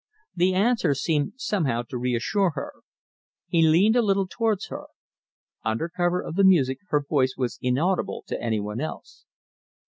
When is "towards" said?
4.27-4.69